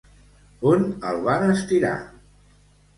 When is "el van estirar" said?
1.11-1.95